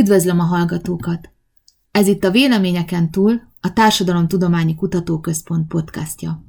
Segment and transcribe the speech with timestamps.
[0.00, 1.30] Üdvözlöm a hallgatókat!
[1.90, 6.44] Ez itt a Véleményeken túl a Társadalomtudományi Kutatóközpont podcastja.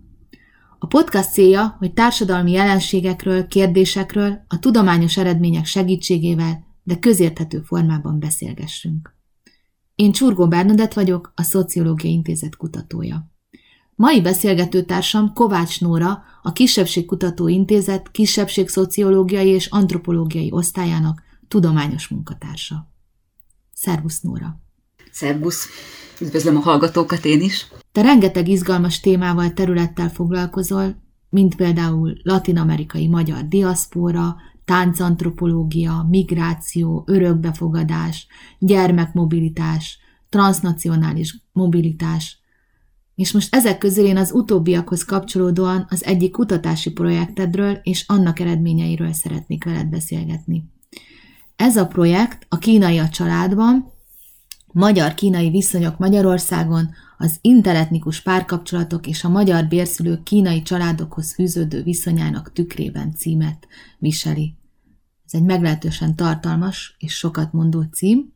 [0.79, 9.15] A podcast célja, hogy társadalmi jelenségekről, kérdésekről a tudományos eredmények segítségével, de közérthető formában beszélgessünk.
[9.95, 13.31] Én Csurgó Bernadett vagyok, a Szociológiai Intézet kutatója.
[13.95, 22.89] Mai beszélgetőtársam Kovács Nóra, a Kisebbségkutató Intézet Kisebbségszociológiai és Antropológiai Osztályának tudományos munkatársa.
[23.81, 24.59] Szervusz Nóra!
[25.11, 25.67] Szervusz!
[26.19, 27.67] Üdvözlöm a hallgatókat én is!
[27.91, 30.95] Te rengeteg izgalmas témával, területtel foglalkozol,
[31.29, 38.27] mint például latinamerikai magyar diaszpóra, táncantropológia, migráció, örökbefogadás,
[38.59, 42.39] gyermekmobilitás, transnacionális mobilitás,
[43.15, 49.13] és most ezek közül én az utóbbiakhoz kapcsolódóan az egyik kutatási projektedről és annak eredményeiről
[49.13, 50.63] szeretnék veled beszélgetni.
[51.61, 53.91] Ez a projekt a Kínai a családban,
[54.71, 63.13] magyar-kínai viszonyok Magyarországon, az interetnikus párkapcsolatok és a magyar bérszülők kínai családokhoz fűződő viszonyának tükrében
[63.15, 64.55] címet viseli.
[65.25, 68.33] Ez egy meglehetősen tartalmas és sokat mondó cím,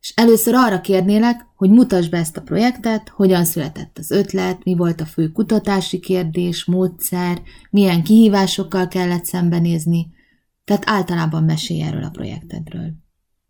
[0.00, 4.74] és először arra kérnélek, hogy mutasd be ezt a projektet, hogyan született az ötlet, mi
[4.74, 10.13] volt a fő kutatási kérdés, módszer, milyen kihívásokkal kellett szembenézni,
[10.64, 13.02] tehát általában mesélj erről a projektedről.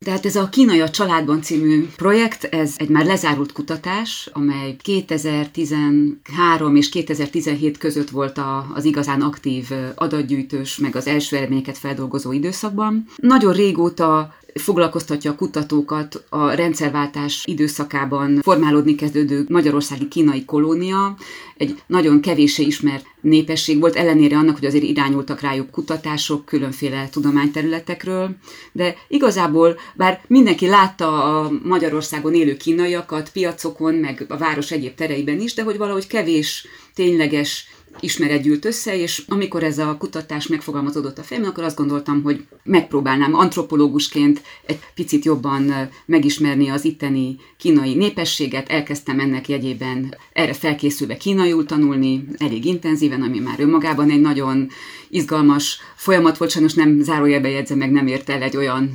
[0.05, 6.77] Tehát ez a Kínai a családban című projekt, ez egy már lezárult kutatás, amely 2013
[6.77, 13.07] és 2017 között volt a, az igazán aktív adatgyűjtős, meg az első eredményeket feldolgozó időszakban.
[13.17, 21.17] Nagyon régóta foglalkoztatja a kutatókat a rendszerváltás időszakában formálódni kezdődő magyarországi kínai kolónia,
[21.57, 28.37] egy nagyon kevéssé ismert népesség volt, ellenére annak, hogy azért irányultak rájuk kutatások különféle tudományterületekről,
[28.73, 35.41] de igazából, bár mindenki látta a Magyarországon élő kínaiakat piacokon, meg a város egyéb tereiben
[35.41, 41.19] is, de hogy valahogy kevés tényleges ismeret gyűlt össze, és amikor ez a kutatás megfogalmazódott
[41.19, 47.95] a fejemben, akkor azt gondoltam, hogy megpróbálnám antropológusként egy picit jobban megismerni az itteni kínai
[47.95, 48.69] népességet.
[48.69, 54.69] Elkezdtem ennek jegyében erre felkészülve kínaiul tanulni, elég intenzíven, ami már önmagában egy nagyon
[55.09, 58.91] izgalmas folyamat volt, sajnos nem zárójelbe jegyzem meg, nem ért el egy olyan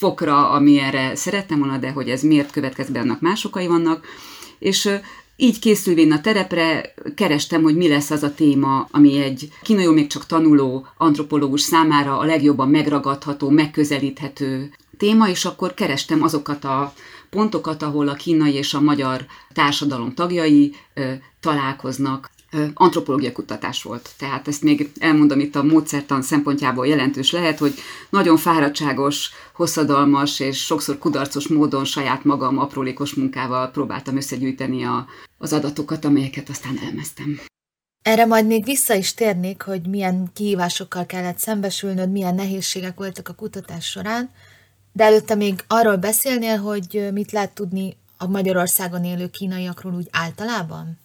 [0.00, 4.06] fokra, ami erre szerettem volna, de hogy ez miért következik be, annak más okai vannak.
[4.58, 4.88] És
[5.40, 10.06] így készülvén a terepre kerestem, hogy mi lesz az a téma, ami egy kínaiul még
[10.06, 16.92] csak tanuló antropológus számára a legjobban megragadható, megközelíthető téma, és akkor kerestem azokat a
[17.30, 22.30] pontokat, ahol a kínai és a magyar társadalom tagjai ö, találkoznak
[22.74, 24.10] antropológia kutatás volt.
[24.18, 27.74] Tehát ezt még elmondom itt a módszertan szempontjából jelentős lehet, hogy
[28.10, 35.06] nagyon fáradtságos, hosszadalmas és sokszor kudarcos módon saját magam aprólékos munkával próbáltam összegyűjteni a,
[35.38, 37.40] az adatokat, amelyeket aztán elmeztem.
[38.02, 43.34] Erre majd még vissza is térnék, hogy milyen kihívásokkal kellett szembesülnöd, milyen nehézségek voltak a
[43.34, 44.30] kutatás során,
[44.92, 50.98] de előtte még arról beszélnél, hogy mit lehet tudni a Magyarországon élő kínaiakról úgy általában?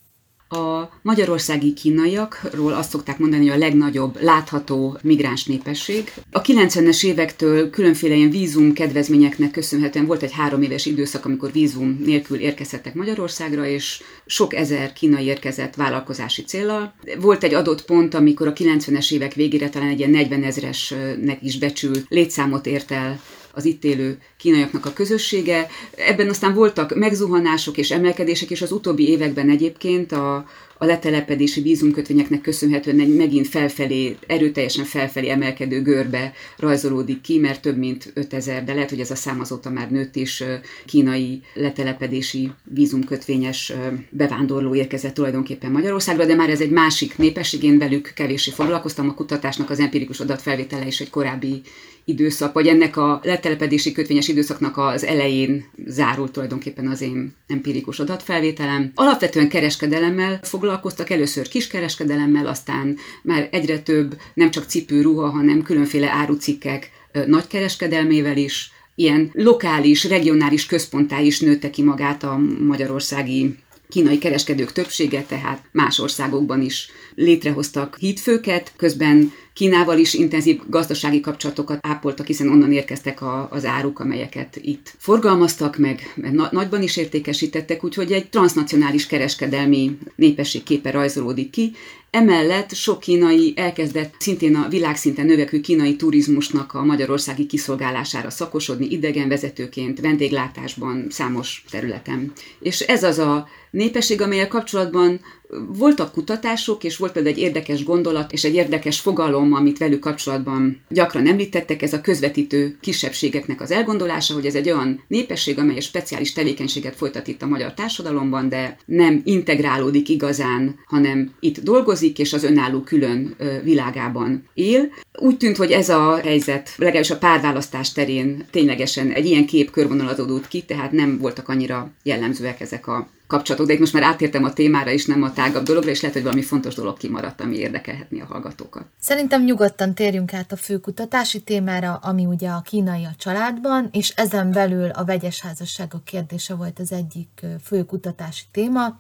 [0.56, 6.14] A magyarországi kínaiakról azt szokták mondani, hogy a legnagyobb látható migráns népesség.
[6.32, 12.02] A 90-es évektől különféle ilyen vízum kedvezményeknek köszönhetően volt egy három éves időszak, amikor vízum
[12.06, 16.94] nélkül érkezhettek Magyarországra, és sok ezer kínai érkezett vállalkozási célral.
[17.20, 21.58] Volt egy adott pont, amikor a 90-es évek végére talán egy ilyen 40 ezresnek is
[21.58, 23.20] becsült létszámot ért el
[23.56, 25.68] az itt élő kínaiaknak a közössége.
[25.96, 30.46] Ebben aztán voltak megzuhanások és emelkedések, és az utóbbi években egyébként a,
[30.78, 38.12] a letelepedési vízumkötvényeknek köszönhetően megint felfelé, erőteljesen felfelé emelkedő görbe rajzolódik ki, mert több mint
[38.14, 40.44] 5000, de lehet, hogy ez a szám azóta már nőtt is,
[40.86, 43.74] kínai letelepedési vízumkötvényes
[44.10, 49.14] bevándorló érkezett tulajdonképpen Magyarországra, de már ez egy másik népesség, én velük kevéssé foglalkoztam, a
[49.14, 51.62] kutatásnak az empirikus adatfelvétele is egy korábbi
[52.06, 58.92] időszak, vagy ennek a letelepedési kötvényes időszaknak az elején zárult tulajdonképpen az én empirikus adatfelvételem.
[58.96, 66.10] Alapvetően kereskedelemmel foglalkoztak, először kiskereskedelemmel, aztán már egyre több nem csak cipő, ruha, hanem különféle
[66.10, 66.90] árucikkek
[67.26, 73.56] nagykereskedelmével is, ilyen lokális, regionális központtá is nőtte ki magát a magyarországi
[73.90, 81.80] kínai kereskedők többsége, tehát más országokban is létrehoztak hídfőket, közben Kínával is intenzív gazdasági kapcsolatokat
[81.82, 87.84] ápoltak, hiszen onnan érkeztek a, az áruk, amelyeket itt forgalmaztak, meg, na, nagyban is értékesítettek,
[87.84, 91.72] úgyhogy egy transnacionális kereskedelmi népességképe rajzolódik ki.
[92.10, 100.00] Emellett sok kínai elkezdett szintén a világszinten növekvő kínai turizmusnak a magyarországi kiszolgálására szakosodni idegenvezetőként,
[100.00, 102.32] vendéglátásban, számos területen.
[102.60, 105.20] És ez az a népesség, amelyel kapcsolatban
[105.68, 110.82] voltak kutatások, és volt például egy érdekes gondolat, és egy érdekes fogalom, amit velük kapcsolatban
[110.90, 116.34] gyakran említettek, ez a közvetítő kisebbségeknek az elgondolása, hogy ez egy olyan népesség, amely speciális
[116.34, 122.44] tevékenységet folytat itt a magyar társadalomban, de nem integrálódik igazán, hanem itt dolgozik, és az
[122.44, 124.90] önálló külön világában él.
[125.20, 130.48] Úgy tűnt, hogy ez a helyzet, legalábbis a párválasztás terén ténylegesen egy ilyen kép körvonalazódott
[130.48, 134.54] ki, tehát nem voltak annyira jellemzőek ezek a kapcsolatok, de itt most már átértem a
[134.54, 138.22] témára is, nem a tágabb dologra, és lehet, hogy valami fontos dolog kimaradt, ami érdekelhetni
[138.22, 138.86] a hallgatókat.
[139.00, 144.10] Szerintem nyugodtan térjünk át a fő kutatási témára, ami ugye a kínai a családban, és
[144.10, 149.00] ezen belül a vegyes házasságok kérdése volt az egyik fő kutatási téma.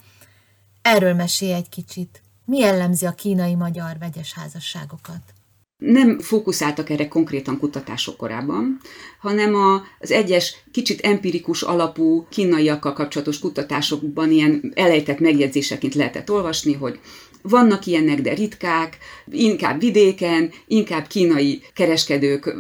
[0.81, 2.21] Erről mesélj egy kicsit.
[2.45, 5.21] Mi jellemzi a kínai-magyar vegyes házasságokat?
[5.85, 8.79] Nem fókuszáltak erre konkrétan kutatások korábban,
[9.19, 9.55] hanem
[9.99, 16.99] az egyes kicsit empirikus alapú kínaiakkal kapcsolatos kutatásokban ilyen elejtett megjegyzéseként lehetett olvasni, hogy
[17.49, 18.97] vannak ilyenek, de ritkák,
[19.31, 22.55] inkább vidéken, inkább kínai kereskedők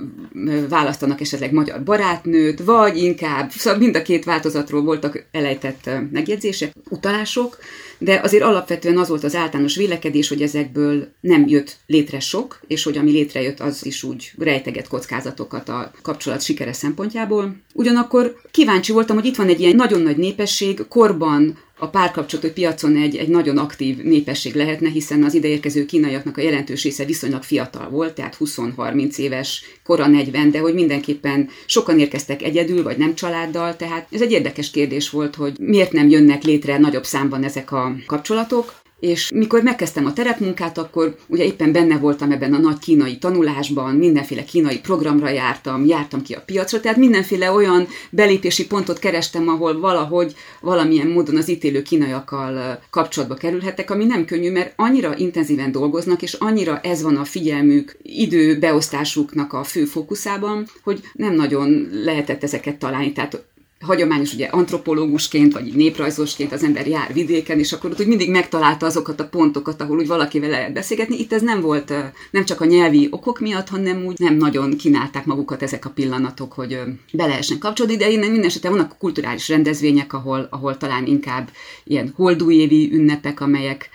[0.69, 7.57] választanak esetleg magyar barátnőt, vagy inkább, szóval mind a két változatról voltak elejtett megjegyzések, utalások,
[7.97, 12.83] de azért alapvetően az volt az általános vélekedés, hogy ezekből nem jött létre sok, és
[12.83, 17.55] hogy ami létrejött, az is úgy rejteget kockázatokat a kapcsolat sikere szempontjából.
[17.73, 22.95] Ugyanakkor kíváncsi voltam, hogy itt van egy ilyen nagyon nagy népesség, korban a párkapcsolatok piacon
[22.95, 27.89] egy, egy nagyon aktív népesség lehetne, hiszen az ideérkező kínaiaknak a jelentős része viszonylag fiatal
[27.89, 33.75] volt, tehát 20-30 éves, kora 40, de hogy mindenképpen sokan érkeztek egyedül, vagy nem családdal,
[33.75, 37.95] tehát ez egy érdekes kérdés volt, hogy miért nem jönnek létre nagyobb számban ezek a
[38.05, 43.17] kapcsolatok és mikor megkezdtem a terepmunkát, akkor ugye éppen benne voltam ebben a nagy kínai
[43.17, 49.47] tanulásban, mindenféle kínai programra jártam, jártam ki a piacra, tehát mindenféle olyan belépési pontot kerestem,
[49.47, 55.71] ahol valahogy valamilyen módon az ítélő kínaiakkal kapcsolatba kerülhettek, ami nem könnyű, mert annyira intenzíven
[55.71, 62.43] dolgoznak, és annyira ez van a figyelmük, időbeosztásuknak a fő fókuszában, hogy nem nagyon lehetett
[62.43, 63.11] ezeket találni.
[63.11, 63.45] Tehát
[63.85, 68.85] hagyományos ugye antropológusként, vagy néprajzosként az ember jár vidéken, és akkor ott úgy mindig megtalálta
[68.85, 71.19] azokat a pontokat, ahol úgy valakivel lehet beszélgetni.
[71.19, 71.93] Itt ez nem volt
[72.31, 76.53] nem csak a nyelvi okok miatt, hanem úgy nem nagyon kínálták magukat ezek a pillanatok,
[76.53, 76.79] hogy
[77.11, 81.49] be lehessen kapcsolódni, de innen minden esetben vannak kulturális rendezvények, ahol, ahol talán inkább
[81.83, 83.89] ilyen holdújévi ünnepek, amelyek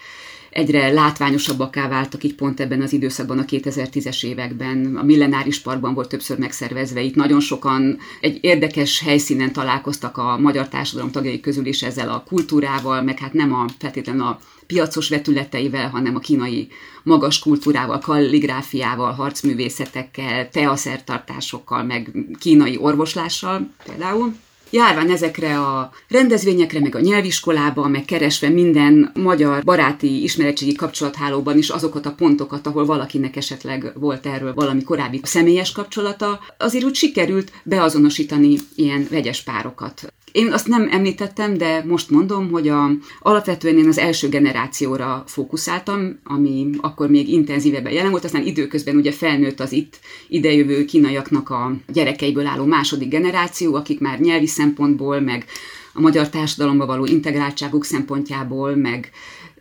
[0.50, 4.96] egyre látványosabbakká váltak így pont ebben az időszakban, a 2010-es években.
[4.96, 10.68] A Millenáris Parkban volt többször megszervezve, itt nagyon sokan egy érdekes helyszínen találkoztak a magyar
[10.68, 15.88] társadalom tagjai közül is ezzel a kultúrával, meg hát nem a feltétlenül a piacos vetületeivel,
[15.88, 16.68] hanem a kínai
[17.02, 24.34] magas kultúrával, kalligráfiával, harcművészetekkel, teaszertartásokkal, meg kínai orvoslással például.
[24.70, 31.68] Járván ezekre a rendezvényekre, meg a nyelviskolába, meg keresve minden magyar baráti ismeretségi kapcsolathálóban is
[31.68, 37.52] azokat a pontokat, ahol valakinek esetleg volt erről valami korábbi személyes kapcsolata, azért úgy sikerült
[37.64, 40.12] beazonosítani ilyen vegyes párokat.
[40.32, 42.90] Én azt nem említettem, de most mondom, hogy a,
[43.20, 49.12] alapvetően én az első generációra fókuszáltam, ami akkor még intenzívebben jelen volt, aztán időközben ugye
[49.12, 55.44] felnőtt az itt idejövő kínaiaknak a gyerekeiből álló második generáció, akik már nyelvi szempontból, meg
[55.92, 59.10] a magyar társadalomba való integráltságuk szempontjából, meg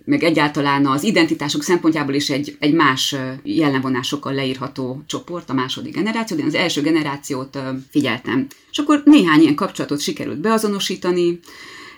[0.10, 6.38] meg egyáltalán az identitások szempontjából is egy, egy más jellemvonásokkal leírható csoport, a második generáció,
[6.38, 7.58] de az első generációt
[7.90, 8.48] figyeltem.
[8.72, 11.40] És akkor néhány ilyen kapcsolatot sikerült beazonosítani,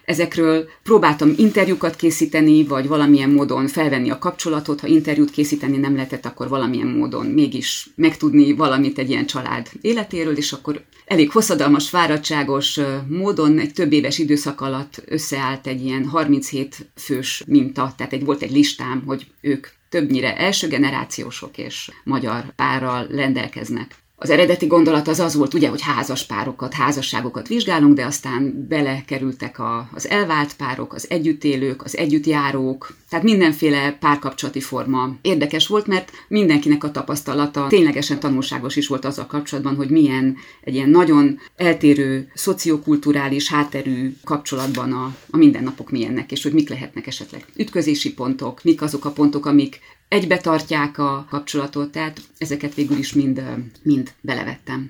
[0.05, 4.79] Ezekről próbáltam interjúkat készíteni, vagy valamilyen módon felvenni a kapcsolatot.
[4.79, 10.37] Ha interjút készíteni nem lehetett, akkor valamilyen módon mégis megtudni valamit egy ilyen család életéről,
[10.37, 16.91] és akkor elég hosszadalmas, fáradtságos módon egy több éves időszak alatt összeállt egy ilyen 37
[16.95, 23.07] fős minta, tehát egy, volt egy listám, hogy ők többnyire első generációsok és magyar párral
[23.07, 23.95] rendelkeznek.
[24.23, 29.59] Az eredeti gondolat az az volt, ugye, hogy házas párokat, házasságokat vizsgálunk, de aztán belekerültek
[29.59, 36.11] a, az elvált párok, az együttélők, az együttjárók, tehát mindenféle párkapcsolati forma érdekes volt, mert
[36.27, 42.31] mindenkinek a tapasztalata ténylegesen tanulságos is volt azzal kapcsolatban, hogy milyen egy ilyen nagyon eltérő,
[42.33, 48.81] szociokulturális hátterű kapcsolatban a, a mindennapok milyennek, és hogy mik lehetnek esetleg ütközési pontok, mik
[48.81, 53.43] azok a pontok, amik egybe tartják a kapcsolatot, tehát ezeket végül is mind,
[53.83, 54.87] mind belevettem.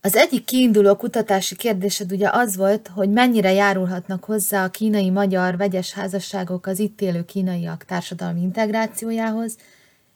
[0.00, 5.92] Az egyik kiinduló kutatási kérdésed ugye az volt, hogy mennyire járulhatnak hozzá a kínai-magyar vegyes
[5.92, 9.56] házasságok az itt élő kínaiak társadalmi integrációjához,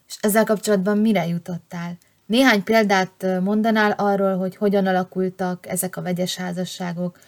[0.09, 1.99] és ezzel kapcsolatban mire jutottál?
[2.27, 7.19] Néhány példát mondanál arról, hogy hogyan alakultak ezek a vegyes házasságok,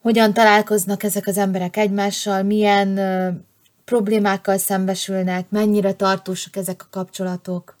[0.00, 2.98] hogyan találkoznak ezek az emberek egymással, milyen
[3.84, 7.76] problémákkal szembesülnek, mennyire tartósak ezek a kapcsolatok?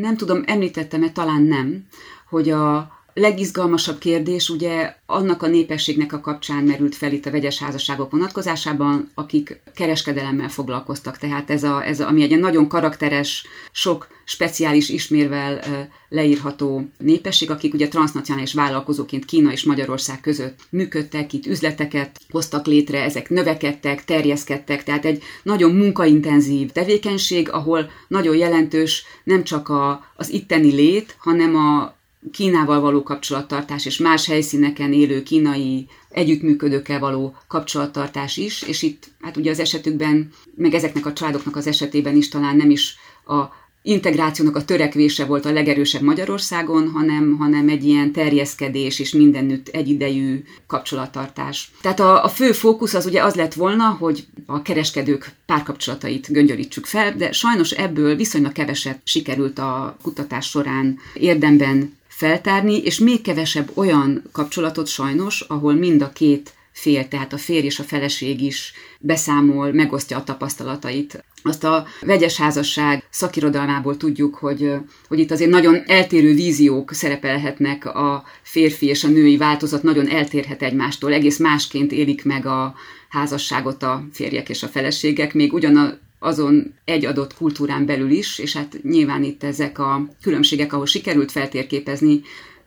[0.00, 1.86] Nem tudom, említettem-e, talán nem,
[2.28, 7.58] hogy a legizgalmasabb kérdés ugye annak a népességnek a kapcsán merült fel itt a vegyes
[7.58, 11.18] házasságok vonatkozásában, akik kereskedelemmel foglalkoztak.
[11.18, 15.60] Tehát ez, a, ez a, ami egy nagyon karakteres, sok speciális ismérvel
[16.08, 23.02] leírható népesség, akik ugye transnacionális vállalkozóként Kína és Magyarország között működtek, itt üzleteket hoztak létre,
[23.02, 30.30] ezek növekedtek, terjeszkedtek, tehát egy nagyon munkaintenzív tevékenység, ahol nagyon jelentős nem csak a, az
[30.32, 31.97] itteni lét, hanem a
[32.32, 39.36] Kínával való kapcsolattartás és más helyszíneken élő kínai együttműködőkkel való kapcsolattartás is, és itt hát
[39.36, 42.96] ugye az esetükben, meg ezeknek a családoknak az esetében is talán nem is
[43.26, 49.68] a integrációnak a törekvése volt a legerősebb Magyarországon, hanem, hanem egy ilyen terjeszkedés és mindenütt
[49.68, 51.70] egyidejű kapcsolattartás.
[51.80, 56.86] Tehát a, a fő fókusz az ugye az lett volna, hogy a kereskedők párkapcsolatait göngyörítsük
[56.86, 63.70] fel, de sajnos ebből viszonylag keveset sikerült a kutatás során érdemben feltárni, és még kevesebb
[63.74, 68.72] olyan kapcsolatot sajnos, ahol mind a két fél, tehát a férj és a feleség is
[69.00, 71.24] beszámol, megosztja a tapasztalatait.
[71.42, 74.72] Azt a vegyes házasság szakirodalmából tudjuk, hogy,
[75.08, 80.62] hogy itt azért nagyon eltérő víziók szerepelhetnek, a férfi és a női változat nagyon eltérhet
[80.62, 82.74] egymástól, egész másként élik meg a
[83.08, 85.76] házasságot a férjek és a feleségek, még ugyan
[86.18, 91.30] azon egy adott kultúrán belül is, és hát nyilván itt ezek a különbségek, ahol sikerült
[91.30, 92.20] feltérképezni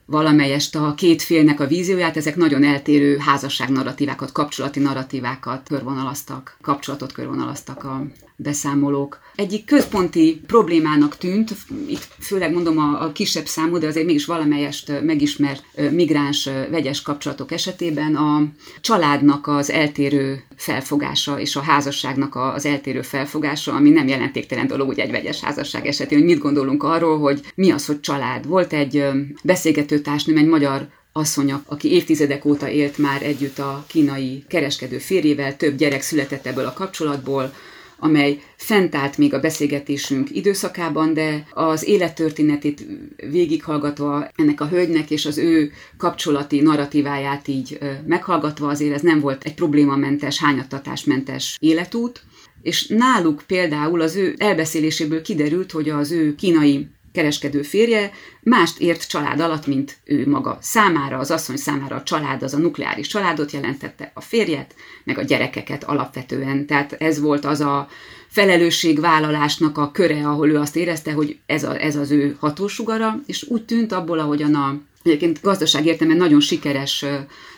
[0.06, 7.12] valamelyest a két félnek a vízióját, ezek nagyon eltérő házasság narratívákat, kapcsolati narratívákat körvonalaztak, kapcsolatot
[7.12, 8.06] körvonalaztak a
[8.42, 9.20] beszámolók.
[9.34, 11.50] Egyik központi problémának tűnt,
[11.88, 17.52] itt főleg mondom a, a kisebb számú, de azért mégis valamelyest megismert migráns vegyes kapcsolatok
[17.52, 18.42] esetében a
[18.80, 25.02] családnak az eltérő felfogása és a házasságnak az eltérő felfogása, ami nem jelentéktelen dolog ugye
[25.02, 28.46] egy vegyes házasság esetén, hogy mit gondolunk arról, hogy mi az, hogy család.
[28.46, 29.04] Volt egy
[29.42, 35.56] beszélgető társnőm, egy magyar asszonya, aki évtizedek óta élt már együtt a kínai kereskedő férjével,
[35.56, 37.54] több gyerek született ebből a kapcsolatból,
[38.02, 42.86] amely fent állt még a beszélgetésünk időszakában, de az élettörténetét
[43.30, 49.44] végighallgatva ennek a hölgynek és az ő kapcsolati narratíváját így meghallgatva azért ez nem volt
[49.44, 52.22] egy problémamentes, hányattatásmentes életút,
[52.62, 59.08] és náluk például az ő elbeszéléséből kiderült, hogy az ő kínai kereskedő férje mást ért
[59.08, 60.58] család alatt, mint ő maga.
[60.60, 65.22] Számára, az asszony számára a család az a nukleáris családot jelentette, a férjet, meg a
[65.22, 66.66] gyerekeket alapvetően.
[66.66, 67.88] Tehát ez volt az a
[68.32, 73.46] felelősségvállalásnak a köre, ahol ő azt érezte, hogy ez, a, ez az ő hatósugara, és
[73.48, 77.04] úgy tűnt abból, ahogyan a egyébként gazdaság értelemben nagyon sikeres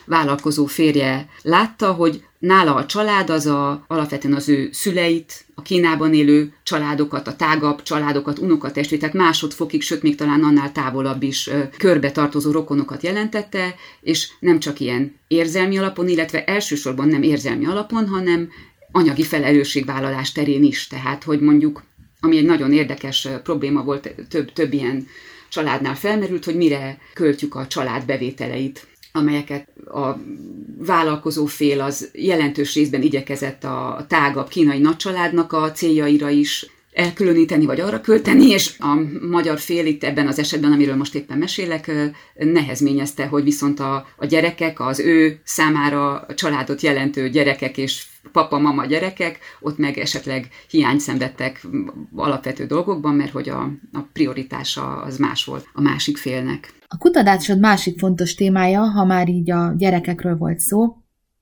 [0.05, 6.13] vállalkozó férje látta, hogy nála a család az a, alapvetően az ő szüleit, a Kínában
[6.13, 12.11] élő családokat, a tágabb családokat, unokatestvét, tehát másodfokig, sőt még talán annál távolabb is körbe
[12.11, 18.49] tartozó rokonokat jelentette, és nem csak ilyen érzelmi alapon, illetve elsősorban nem érzelmi alapon, hanem
[18.95, 20.87] anyagi felelősségvállalás terén is.
[20.87, 21.83] Tehát, hogy mondjuk,
[22.19, 25.07] ami egy nagyon érdekes probléma volt, több, több ilyen
[25.49, 30.17] családnál felmerült, hogy mire költjük a család bevételeit amelyeket a
[30.77, 37.79] vállalkozó fél az jelentős részben igyekezett a tágabb kínai nagycsaládnak a céljaira is elkülöníteni, vagy
[37.79, 38.99] arra költeni, és a
[39.29, 41.91] magyar fél itt ebben az esetben, amiről most éppen mesélek,
[42.35, 48.85] nehezményezte, hogy viszont a, a gyerekek, az ő számára a családot jelentő gyerekek és papa-mama
[48.85, 51.67] gyerekek, ott meg esetleg hiány szenvedtek
[52.15, 53.61] alapvető dolgokban, mert hogy a,
[53.91, 56.73] a prioritása az más volt a másik félnek.
[56.87, 60.97] A kutatásod másik fontos témája, ha már így a gyerekekről volt szó,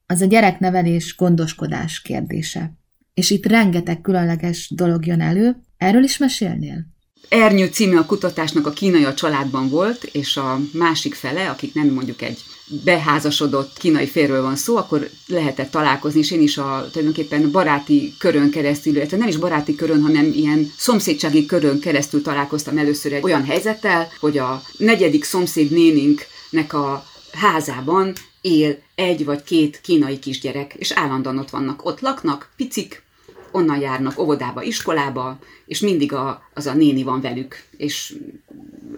[0.05, 2.73] az a gyereknevelés, gondoskodás kérdése.
[3.13, 5.55] És itt rengeteg különleges dolog jön elő.
[5.77, 6.91] Erről is mesélnél?
[7.29, 11.87] Ernyő című a kutatásnak a kínai a családban volt, és a másik fele, akik nem
[11.87, 12.43] mondjuk egy
[12.83, 18.49] beházasodott kínai férről van szó, akkor lehetett találkozni, és én is a tulajdonképpen baráti körön
[18.49, 23.45] keresztül, illetve nem is baráti körön, hanem ilyen szomszédsági körön keresztül találkoztam először egy olyan
[23.45, 30.91] helyzettel, hogy a negyedik szomszéd néninknek a házában él egy vagy két kínai kisgyerek, és
[30.91, 33.02] állandóan ott vannak, ott laknak, picik,
[33.53, 38.15] onnan járnak óvodába, iskolába, és mindig a, az a néni van velük, és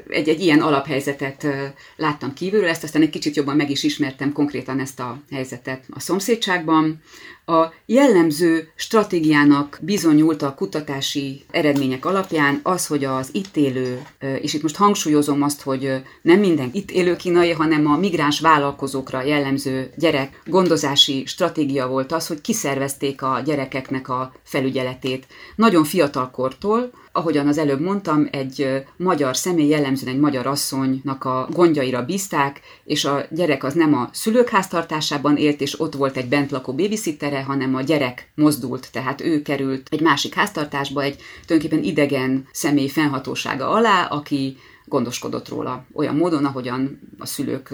[0.09, 1.47] egy, egy ilyen alaphelyzetet
[1.95, 5.99] láttam kívülről, ezt aztán egy kicsit jobban meg is ismertem konkrétan ezt a helyzetet a
[5.99, 7.01] szomszédságban.
[7.47, 14.01] A jellemző stratégiának bizonyult a kutatási eredmények alapján az, hogy az itt élő,
[14.41, 19.23] és itt most hangsúlyozom azt, hogy nem minden itt élő kínai, hanem a migráns vállalkozókra
[19.23, 25.27] jellemző gyerek gondozási stratégia volt az, hogy kiszervezték a gyerekeknek a felügyeletét.
[25.55, 31.47] Nagyon fiatal kortól, ahogyan az előbb mondtam, egy magyar személy, jellemzően egy magyar asszonynak a
[31.51, 36.27] gondjaira bízták, és a gyerek az nem a szülők háztartásában élt, és ott volt egy
[36.27, 42.47] bentlakó babysittere, hanem a gyerek mozdult, tehát ő került egy másik háztartásba, egy tulajdonképpen idegen
[42.51, 47.73] személy fennhatósága alá, aki gondoskodott róla olyan módon, ahogyan a szülők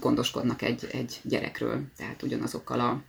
[0.00, 3.02] gondoskodnak egy, egy gyerekről, tehát ugyanazokkal a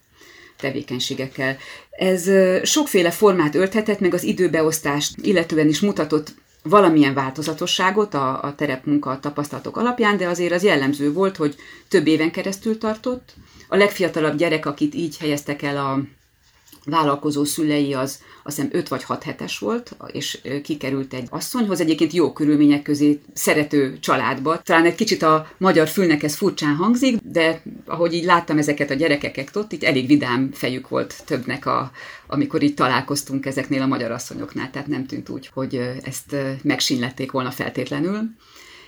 [0.57, 1.57] tevékenységekkel.
[1.89, 2.29] Ez
[2.63, 6.33] sokféle formát ölthetett, meg az időbeosztást illetően is mutatott
[6.63, 11.55] valamilyen változatosságot a, a terepmunka tapasztalatok alapján, de azért az jellemző volt, hogy
[11.87, 13.33] több éven keresztül tartott.
[13.67, 15.99] A legfiatalabb gyerek, akit így helyeztek el a
[16.89, 22.13] vállalkozó szülei, az azt hiszem 5 vagy 6 hetes volt, és kikerült egy asszonyhoz, egyébként
[22.13, 24.61] jó körülmények közé szerető családba.
[24.61, 28.93] Talán egy kicsit a magyar fülnek ez furcsán hangzik, de ahogy így láttam ezeket a
[28.93, 31.91] gyerekeket ott, itt elég vidám fejük volt többnek, a,
[32.27, 37.51] amikor így találkoztunk ezeknél a magyar asszonyoknál, tehát nem tűnt úgy, hogy ezt megsínlették volna
[37.51, 38.19] feltétlenül.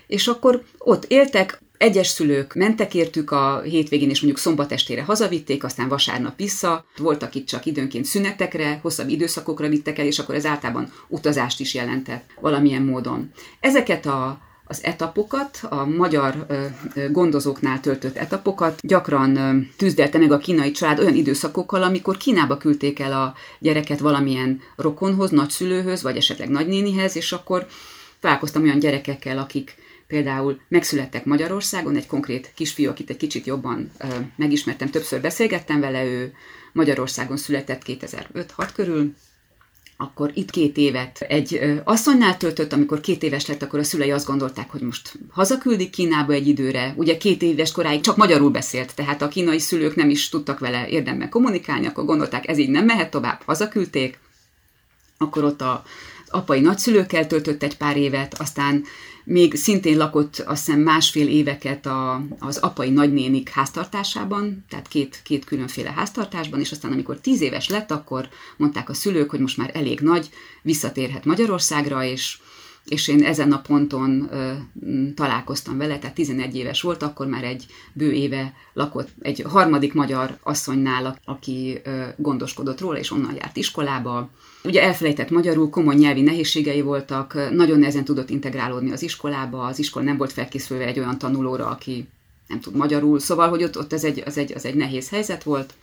[0.08, 5.64] És akkor ott éltek, egyes szülők mentek értük a hétvégén, és mondjuk szombat estére hazavitték,
[5.64, 6.86] aztán vasárnap vissza.
[6.98, 11.74] Voltak itt csak időnként szünetekre, hosszabb időszakokra vittek el, és akkor ez általában utazást is
[11.74, 13.32] jelentett valamilyen módon.
[13.60, 16.46] Ezeket a az etapokat, a magyar
[17.12, 23.14] gondozóknál töltött etapokat gyakran tűzdelte meg a kínai család olyan időszakokkal, amikor Kínába küldték el
[23.14, 27.68] a gyereket valamilyen rokonhoz, nagyszülőhöz, vagy esetleg nagynénihez, és akkor
[28.20, 29.76] találkoztam olyan gyerekekkel, akik
[30.10, 36.06] például megszülettek Magyarországon, egy konkrét kisfiú, akit egy kicsit jobban ö, megismertem, többször beszélgettem vele,
[36.06, 36.34] ő
[36.74, 39.14] Magyarországon született 2005-6 körül,
[39.98, 44.26] akkor itt két évet egy asszonynál töltött, amikor két éves lett, akkor a szülei azt
[44.26, 46.94] gondolták, hogy most hazaküldik Kínába egy időre.
[46.98, 50.88] Ugye két éves koráig csak magyarul beszélt, tehát a kínai szülők nem is tudtak vele
[50.88, 54.20] érdemben kommunikálni, akkor gondolták, ez így nem mehet tovább, hazaküldték.
[55.18, 55.84] Akkor ott a
[56.30, 58.84] apai nagyszülőkkel töltött egy pár évet, aztán
[59.30, 65.46] még szintén lakott azt hiszem másfél éveket a, az apai nagynénik háztartásában, tehát két, két
[65.46, 69.72] különféle háztartásban, és aztán amikor tíz éves lett, akkor mondták a szülők, hogy most már
[69.74, 70.30] elég nagy,
[70.62, 72.38] visszatérhet Magyarországra, és
[72.90, 74.52] és én ezen a ponton ö,
[75.16, 80.38] találkoztam vele, tehát 11 éves volt, akkor már egy bő éve lakott egy harmadik magyar
[80.44, 84.30] asszonynál, aki ö, gondoskodott róla, és onnan járt iskolába.
[84.64, 90.06] Ugye elfelejtett magyarul, komoly nyelvi nehézségei voltak, nagyon nehezen tudott integrálódni az iskolába, az iskola
[90.06, 92.08] nem volt felkészülve egy olyan tanulóra, aki
[92.48, 95.44] nem tud magyarul, szóval, hogy ott, ott ez, egy, az egy, az egy nehéz helyzet
[95.44, 95.74] volt.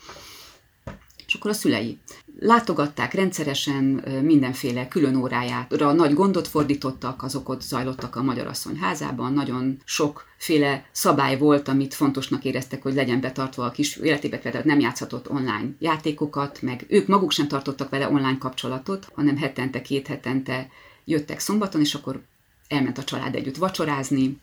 [1.36, 1.98] Akkor a szülei
[2.38, 3.84] látogatták rendszeresen
[4.22, 10.88] mindenféle külön órájára, nagy gondot fordítottak, azok ott zajlottak a Magyar Asszony házában, nagyon sokféle
[10.92, 15.68] szabály volt, amit fontosnak éreztek, hogy legyen betartva a kis életébe, tehát nem játszhatott online
[15.78, 20.68] játékokat, meg ők maguk sem tartottak vele online kapcsolatot, hanem hetente, két hetente
[21.04, 22.22] jöttek szombaton, és akkor
[22.68, 24.40] elment a család együtt vacsorázni,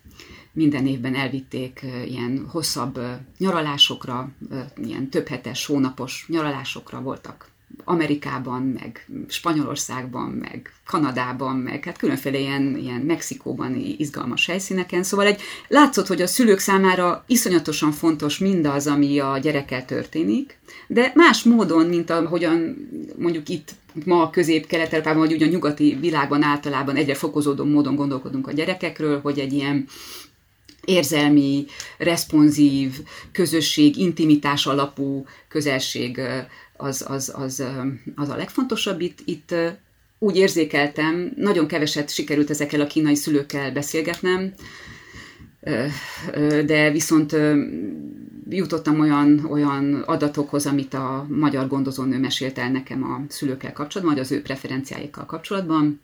[0.54, 3.00] minden évben elvitték ilyen hosszabb
[3.38, 4.30] nyaralásokra,
[4.76, 7.52] ilyen többhetes, hónapos nyaralásokra voltak
[7.84, 15.04] Amerikában, meg Spanyolországban, meg Kanadában, meg hát különféle ilyen, ilyen Mexikóban izgalmas helyszíneken.
[15.04, 21.12] Szóval egy látszott, hogy a szülők számára iszonyatosan fontos mindaz, ami a gyerekkel történik, de
[21.16, 22.76] más módon, mint ahogyan
[23.18, 23.72] mondjuk itt
[24.06, 29.22] ma a közép-kelet-európában, vagy ugye a nyugati világban általában egyre fokozódó módon gondolkodunk a gyerekekről,
[29.22, 29.88] hogy egy ilyen
[30.86, 31.66] érzelmi,
[31.98, 33.00] responsív,
[33.32, 36.22] közösség, intimitás alapú közelség
[36.78, 37.64] az, az, az,
[38.16, 39.02] az a legfontosabb.
[39.02, 39.56] Itt, itt
[40.20, 44.54] úgy érzékeltem, nagyon keveset sikerült ezekkel a kínai szülőkkel beszélgetnem,
[46.66, 47.36] de viszont
[48.50, 54.24] jutottam olyan, olyan adatokhoz, amit a magyar gondozónő mesélt el nekem a szülőkkel kapcsolatban, vagy
[54.24, 56.02] az ő preferenciáikkal kapcsolatban,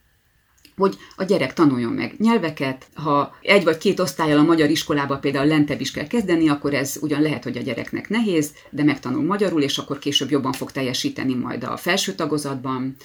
[0.80, 2.88] hogy a gyerek tanuljon meg nyelveket.
[2.94, 6.98] Ha egy vagy két osztályal a magyar iskolába például lentebb is kell kezdeni, akkor ez
[7.02, 11.34] ugyan lehet, hogy a gyereknek nehéz, de megtanul magyarul, és akkor később jobban fog teljesíteni
[11.34, 12.96] majd a felső tagozatban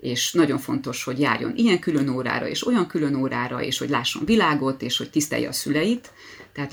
[0.00, 4.24] és nagyon fontos, hogy járjon ilyen külön órára, és olyan külön órára, és hogy lásson
[4.24, 6.10] világot, és hogy tisztelje a szüleit.
[6.52, 6.72] Tehát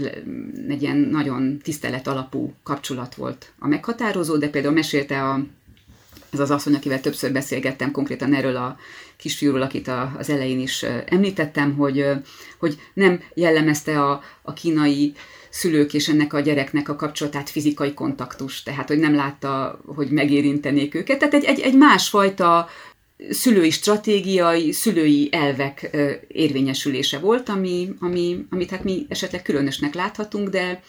[0.67, 5.45] egy ilyen nagyon tisztelet alapú kapcsolat volt a meghatározó, de például mesélte a
[6.37, 8.77] ez az asszony, akivel többször beszélgettem konkrétan erről a
[9.17, 12.05] kisfiúról, akit a, az elején is említettem, hogy,
[12.57, 15.13] hogy nem jellemezte a, a kínai
[15.49, 20.95] szülők és ennek a gyereknek a kapcsolatát fizikai kontaktus, tehát hogy nem látta, hogy megérintenék
[20.95, 21.19] őket.
[21.19, 22.69] Tehát egy, egy, egy másfajta
[23.29, 25.97] szülői stratégiai, szülői elvek
[26.27, 30.81] érvényesülése volt, ami, ami, amit hát mi esetleg különösnek láthatunk, de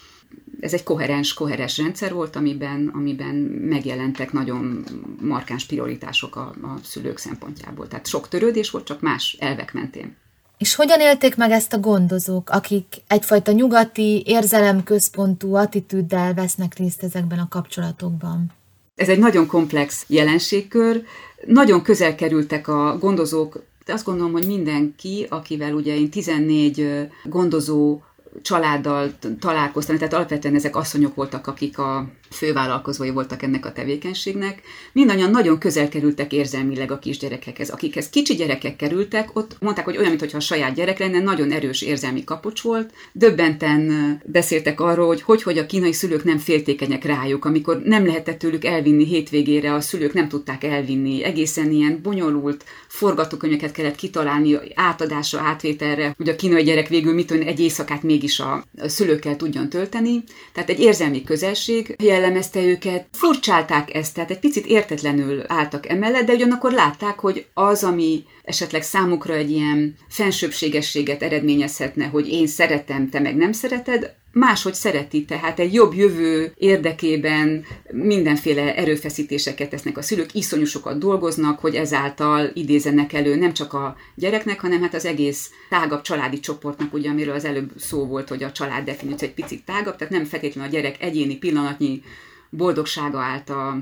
[0.59, 3.35] ez egy koherens, koherens rendszer volt, amiben, amiben
[3.69, 4.85] megjelentek nagyon
[5.21, 7.87] markáns prioritások a, a szülők szempontjából.
[7.87, 10.15] Tehát sok törődés volt, csak más elvek mentén.
[10.57, 17.39] És hogyan élték meg ezt a gondozók, akik egyfajta nyugati, érzelemközpontú attitűddel vesznek részt ezekben
[17.39, 18.51] a kapcsolatokban?
[18.95, 21.03] Ez egy nagyon komplex jelenségkör.
[21.45, 28.01] Nagyon közel kerültek a gondozók, de azt gondolom, hogy mindenki, akivel ugye én 14 gondozó
[28.41, 34.61] családdal találkoztam, tehát alapvetően ezek asszonyok voltak, akik a fővállalkozói voltak ennek a tevékenységnek.
[34.91, 37.69] Mindannyian nagyon közel kerültek érzelmileg a kisgyerekekhez.
[37.69, 41.81] Akikhez kicsi gyerekek kerültek, ott mondták, hogy olyan, mintha a saját gyerek lenne, nagyon erős
[41.81, 42.93] érzelmi kapocs volt.
[43.11, 48.39] Döbbenten beszéltek arról, hogy hogy, hogy a kínai szülők nem féltékenyek rájuk, amikor nem lehetett
[48.39, 51.23] tőlük elvinni hétvégére, a szülők nem tudták elvinni.
[51.23, 57.59] Egészen ilyen bonyolult forgatókönyveket kellett kitalálni átadásra, átvételre, hogy a kínai gyerek végül mit egy
[57.59, 60.23] éjszakát mégis a szülőkkel tudjon tölteni.
[60.53, 66.33] Tehát egy érzelmi közelség jellemezte őket, furcsálták ezt, tehát egy picit értetlenül álltak emellett, de
[66.33, 73.19] ugyanakkor látták, hogy az, ami esetleg számukra egy ilyen fensőbségességet eredményezhetne, hogy én szeretem, te
[73.19, 80.33] meg nem szereted, máshogy szereti, tehát egy jobb jövő érdekében mindenféle erőfeszítéseket tesznek a szülők,
[80.33, 85.51] iszonyú sokat dolgoznak, hogy ezáltal idézenek elő nem csak a gyereknek, hanem hát az egész
[85.69, 89.65] tágabb családi csoportnak, ugye amiről az előbb szó volt, hogy a család definíció egy picit
[89.65, 92.01] tágabb, tehát nem feltétlenül a gyerek egyéni pillanatnyi
[92.49, 93.77] boldogsága állt a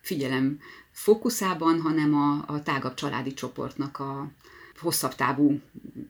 [0.00, 0.58] figyelem
[0.92, 4.30] fókuszában, hanem a, a tágabb családi csoportnak a
[4.80, 5.60] hosszabb távú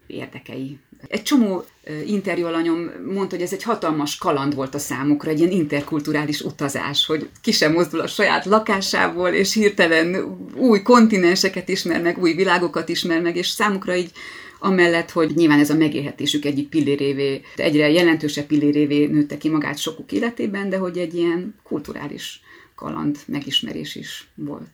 [0.06, 0.78] érdekei.
[1.08, 1.64] Egy csomó
[2.06, 7.06] interjú alanyom mondta, hogy ez egy hatalmas kaland volt a számukra, egy ilyen interkulturális utazás,
[7.06, 12.88] hogy ki sem mozdul a saját lakásából, és hirtelen új kontinenseket ismer meg, új világokat
[12.88, 14.10] ismer meg, és számukra így
[14.58, 20.12] amellett, hogy nyilván ez a megélhetésük egyik pillérévé, egyre jelentősebb pillérévé nőtte ki magát sokuk
[20.12, 22.40] életében, de hogy egy ilyen kulturális
[22.74, 24.70] kaland megismerés is volt.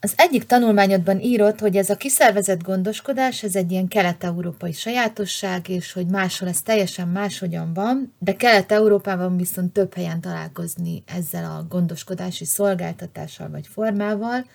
[0.00, 5.92] Az egyik tanulmányodban írott, hogy ez a kiszervezett gondoskodás, ez egy ilyen kelet-európai sajátosság, és
[5.92, 12.44] hogy máshol ez teljesen máshogyan van, de Kelet-Európában viszont több helyen találkozni ezzel a gondoskodási
[12.44, 14.46] szolgáltatással vagy formával,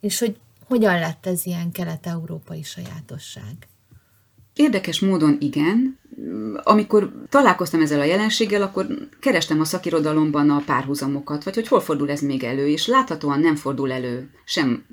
[0.00, 3.68] és hogy hogyan lett ez ilyen kelet-európai sajátosság.
[4.54, 5.98] Érdekes módon igen.
[6.62, 8.86] Amikor találkoztam ezzel a jelenséggel, akkor
[9.20, 13.56] kerestem a szakirodalomban a párhuzamokat, vagy hogy hol fordul ez még elő, és láthatóan nem
[13.56, 14.84] fordul elő sem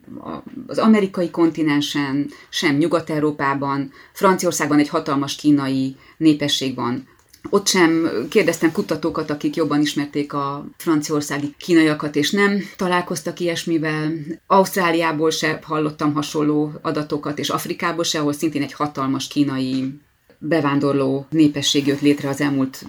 [0.67, 3.91] az amerikai kontinensen, sem Nyugat-Európában.
[4.13, 7.07] Franciaországban egy hatalmas kínai népesség van,
[7.49, 14.11] ott sem kérdeztem kutatókat, akik jobban ismerték a franciaországi kínaiakat, és nem találkoztak ilyesmivel.
[14.47, 19.99] Ausztráliából se hallottam hasonló adatokat, és Afrikából se, ahol szintén egy hatalmas kínai
[20.43, 22.85] bevándorló népesség jött létre az elmúlt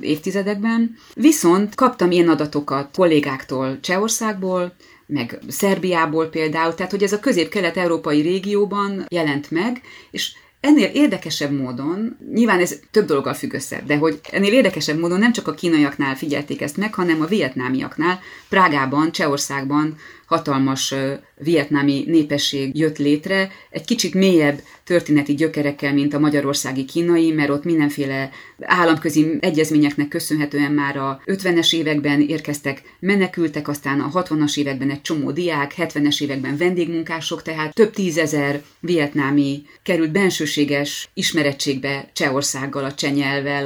[0.00, 0.96] évtizedekben.
[1.14, 4.74] Viszont kaptam ilyen adatokat kollégáktól Csehországból,
[5.06, 12.16] meg Szerbiából például, tehát hogy ez a közép-kelet-európai régióban jelent meg, és Ennél érdekesebb módon,
[12.32, 16.16] nyilván ez több dologgal függ össze, de hogy ennél érdekesebb módon nem csak a kínaiaknál
[16.16, 20.94] figyelték ezt meg, hanem a vietnámiaknál, Prágában, Csehországban hatalmas
[21.34, 27.64] vietnámi népesség jött létre, egy kicsit mélyebb történeti gyökerekkel, mint a magyarországi kínai, mert ott
[27.64, 35.00] mindenféle államközi egyezményeknek köszönhetően már a 50-es években érkeztek menekültek, aztán a 60-as években egy
[35.00, 43.14] csomó diák, 70-es években vendégmunkások, tehát több tízezer vietnámi került bensőséges ismerettségbe Csehországgal, a cseh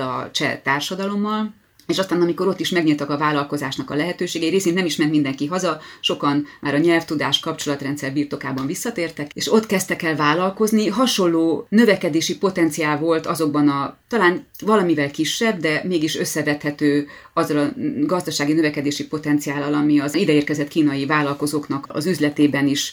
[0.00, 1.58] a cseh társadalommal,
[1.90, 5.46] és aztán, amikor ott is megnyíltak a vállalkozásnak a lehetőségei, részint nem is ment mindenki
[5.46, 10.88] haza, sokan már a nyelvtudás kapcsolatrendszer birtokában visszatértek, és ott kezdtek el vállalkozni.
[10.88, 17.72] Hasonló növekedési potenciál volt azokban a talán valamivel kisebb, de mégis összevethető azzal a
[18.06, 22.92] gazdasági növekedési potenciállal, ami az ideérkezett kínai vállalkozóknak az üzletében is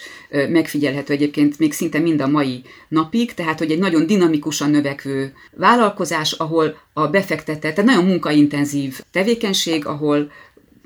[0.49, 6.31] megfigyelhető egyébként még szinte mind a mai napig, tehát hogy egy nagyon dinamikusan növekvő vállalkozás,
[6.31, 10.31] ahol a befektetett, tehát nagyon munkaintenzív tevékenység, ahol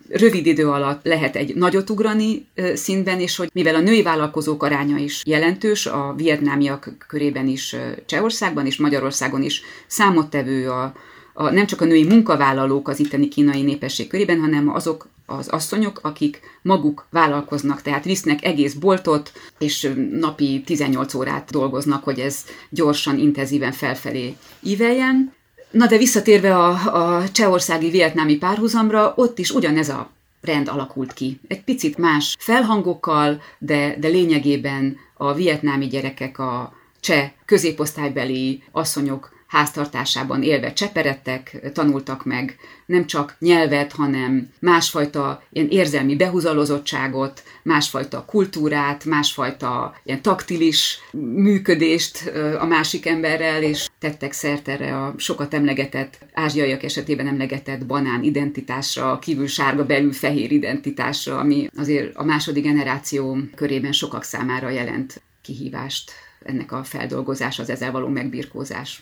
[0.10, 4.98] rövid idő alatt lehet egy nagyot ugrani szintben, és hogy mivel a női vállalkozók aránya
[4.98, 10.94] is jelentős, a vietnámiak körében is Csehországban és Magyarországon is számottevő a,
[11.34, 16.00] a, nem csak a női munkavállalók az itteni kínai népesség körében, hanem azok az asszonyok,
[16.02, 23.18] akik maguk vállalkoznak, tehát visznek egész boltot, és napi 18 órát dolgoznak, hogy ez gyorsan,
[23.18, 25.40] intenzíven felfelé íveljen.
[25.72, 26.70] Na de visszatérve a,
[27.18, 30.10] a csehországi-vietnámi párhuzamra, ott is ugyanez a
[30.42, 31.40] rend alakult ki.
[31.48, 40.44] Egy picit más felhangokkal, de, de lényegében a vietnámi gyerekek a cseh középosztálybeli asszonyok háztartásában
[40.44, 49.96] élve cseperedtek, tanultak meg nem csak nyelvet, hanem másfajta ilyen érzelmi behuzalozottságot, másfajta kultúrát, másfajta
[50.04, 51.00] ilyen taktilis
[51.36, 58.24] működést a másik emberrel, és tettek szert erre a sokat emlegetett, ázsiaiak esetében emlegetett banán
[58.24, 65.22] identitásra, kívül sárga, belül fehér identitásra, ami azért a második generáció körében sokak számára jelent
[65.42, 66.12] kihívást
[66.44, 69.02] ennek a feldolgozás, az ezzel való megbirkózás.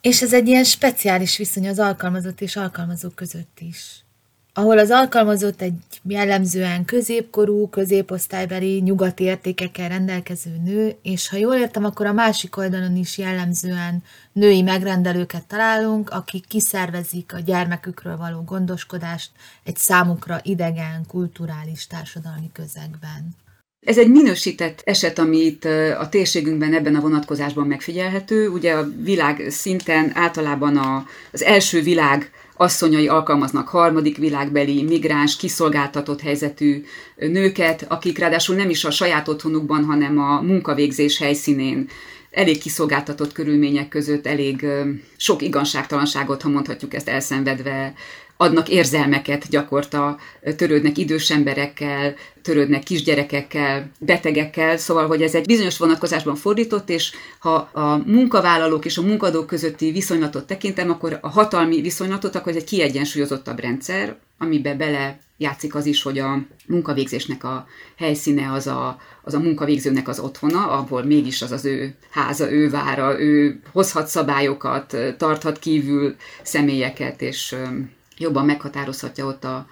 [0.00, 4.04] És ez egy ilyen speciális viszony az alkalmazott és alkalmazó között is.
[4.52, 11.84] Ahol az alkalmazott egy jellemzően középkorú, középosztálybeli, nyugati értékekkel rendelkező nő, és ha jól értem,
[11.84, 19.30] akkor a másik oldalon is jellemzően női megrendelőket találunk, akik kiszervezik a gyermekükről való gondoskodást
[19.64, 23.36] egy számukra idegen, kulturális társadalmi közegben.
[23.80, 25.64] Ez egy minősített eset, ami itt
[25.98, 28.48] a térségünkben ebben a vonatkozásban megfigyelhető.
[28.48, 36.20] Ugye a világ szinten általában a, az első világ asszonyai alkalmaznak harmadik világbeli, migráns, kiszolgáltatott
[36.20, 36.84] helyzetű
[37.16, 41.88] nőket, akik ráadásul nem is a saját otthonukban, hanem a munkavégzés helyszínén
[42.30, 44.66] elég kiszolgáltatott körülmények között, elég
[45.16, 47.94] sok igazságtalanságot, ha mondhatjuk ezt elszenvedve
[48.40, 50.18] adnak érzelmeket gyakorta,
[50.56, 57.54] törődnek idős emberekkel, törődnek kisgyerekekkel, betegekkel, szóval, hogy ez egy bizonyos vonatkozásban fordított, és ha
[57.72, 62.64] a munkavállalók és a munkadók közötti viszonylatot tekintem, akkor a hatalmi viszonylatot, akkor ez egy
[62.64, 69.34] kiegyensúlyozottabb rendszer, amiben bele játszik az is, hogy a munkavégzésnek a helyszíne az a, az
[69.34, 74.96] a munkavégzőnek az otthona, ahol mégis az az ő háza, ő vára, ő hozhat szabályokat,
[75.16, 77.56] tarthat kívül személyeket, és
[78.20, 79.66] jobban meghatározhatja ott a,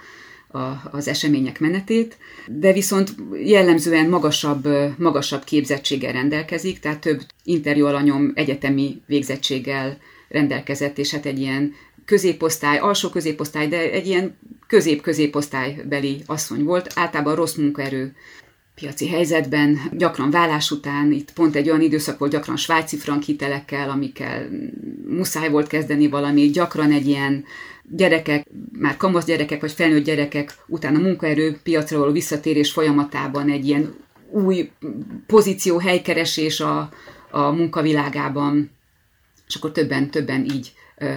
[0.48, 7.86] a, az események menetét, de viszont jellemzően magasabb, magasabb képzettséggel rendelkezik, tehát több interjú
[8.34, 16.64] egyetemi végzettséggel rendelkezett, és hát egy ilyen középosztály, alsó középosztály, de egy ilyen közép-középosztálybeli asszony
[16.64, 18.14] volt, általában rossz munkaerő
[18.74, 23.90] piaci helyzetben, gyakran vállás után, itt pont egy olyan időszak volt, gyakran svájci frank hitelekkel,
[23.90, 24.48] amikkel
[25.08, 27.44] muszáj volt kezdeni valami, gyakran egy ilyen
[27.90, 33.94] gyerekek, már kamasz gyerekek vagy felnőtt gyerekek után a munkaerőpiacra való visszatérés folyamatában egy ilyen
[34.30, 34.70] új
[35.26, 36.90] pozíció, helykeresés a,
[37.30, 38.70] a munkavilágában,
[39.46, 40.72] és akkor többen, többen így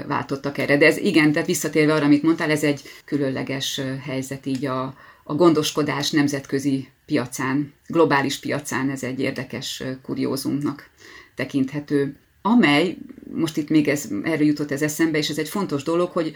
[0.07, 0.77] váltottak erre.
[0.77, 5.35] De ez igen, tehát visszatérve arra, amit mondtál, ez egy különleges helyzet így a, a
[5.35, 10.89] gondoskodás nemzetközi piacán, globális piacán, ez egy érdekes kuriózumnak
[11.35, 12.97] tekinthető amely,
[13.33, 16.33] most itt még ez, erre jutott ez eszembe, és ez egy fontos dolog, hogy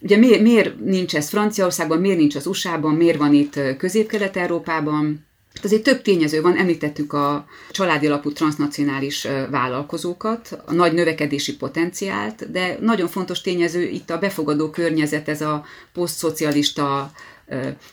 [0.00, 5.64] ugye miért, miért nincs ez Franciaországban, miért nincs az USA-ban, miért van itt Közép-Kelet-Európában, Hát
[5.64, 12.76] azért több tényező van, említettük a családi alapú transnacionális vállalkozókat, a nagy növekedési potenciált, de
[12.80, 17.12] nagyon fontos tényező itt a befogadó környezet, ez a posztszocialista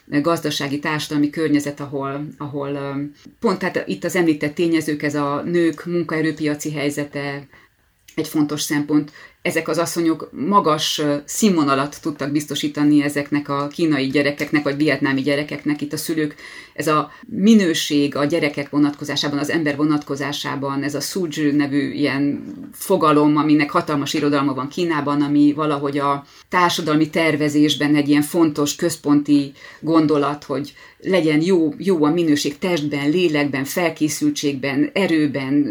[0.07, 2.99] gazdasági, társadalmi környezet, ahol, ahol
[3.39, 7.47] pont tehát itt az említett tényezők, ez a nők munkaerőpiaci helyzete,
[8.15, 9.11] egy fontos szempont
[9.47, 15.81] ezek az asszonyok magas színvonalat tudtak biztosítani ezeknek a kínai gyerekeknek, vagy vietnámi gyerekeknek.
[15.81, 16.35] Itt a szülők,
[16.73, 23.37] ez a minőség a gyerekek vonatkozásában, az ember vonatkozásában, ez a suju nevű ilyen fogalom,
[23.37, 30.43] aminek hatalmas irodalma van Kínában, ami valahogy a társadalmi tervezésben egy ilyen fontos, központi gondolat,
[30.43, 35.65] hogy legyen jó, jó a minőség testben, lélekben, felkészültségben, erőben,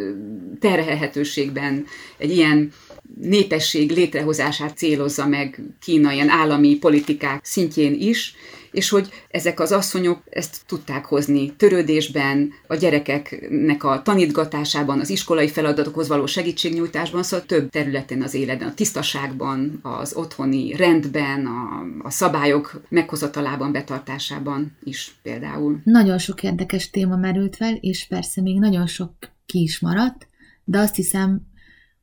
[0.60, 1.84] terhelhetőségben,
[2.18, 2.72] egy ilyen
[3.20, 8.34] népesség létrehozását célozza meg Kína ilyen állami politikák szintjén is,
[8.76, 15.48] és hogy ezek az asszonyok ezt tudták hozni törődésben, a gyerekeknek a tanítgatásában, az iskolai
[15.48, 22.10] feladatokhoz való segítségnyújtásban, szóval több területen az életben, a tisztaságban, az otthoni rendben, a, a
[22.10, 25.80] szabályok meghozatalában, betartásában is például.
[25.84, 29.12] Nagyon sok érdekes téma merült fel, és persze még nagyon sok
[29.46, 30.28] ki is maradt,
[30.64, 31.40] de azt hiszem,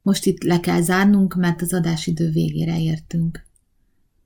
[0.03, 3.45] most itt le kell zárnunk, mert az adásidő végére értünk.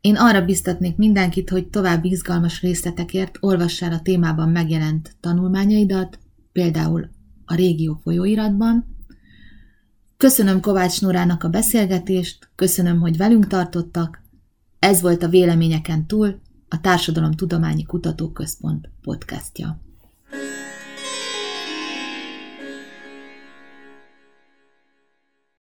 [0.01, 6.19] Én arra biztatnék mindenkit, hogy további izgalmas részletekért olvass el a témában megjelent tanulmányaidat,
[6.51, 7.09] például
[7.45, 8.95] a régió folyóiratban.
[10.17, 14.21] Köszönöm Kovács Nórának a beszélgetést, köszönöm, hogy velünk tartottak.
[14.79, 19.86] Ez volt a véleményeken túl, a Társadalom Tudományi Kutatóközpont podcastja.